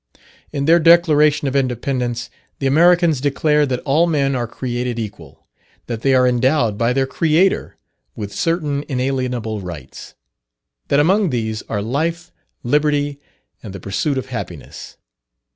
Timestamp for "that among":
10.87-11.29